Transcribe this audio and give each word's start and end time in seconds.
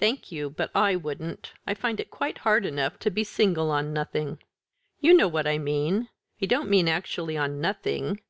"Thank 0.00 0.32
you, 0.32 0.50
but 0.50 0.72
I 0.74 0.96
wouldn't. 0.96 1.52
I 1.64 1.74
find 1.74 2.00
it 2.00 2.10
quite 2.10 2.38
hard 2.38 2.66
enough 2.66 2.98
to 2.98 3.08
be 3.08 3.22
single 3.22 3.70
on 3.70 3.92
nothing." 3.92 4.40
"You 4.98 5.14
know 5.14 5.28
what 5.28 5.46
I 5.46 5.58
mean; 5.58 6.08
I 6.42 6.46
don't 6.46 6.68
mean 6.68 6.88
actually 6.88 7.36
on 7.36 7.60
nothing. 7.60 8.20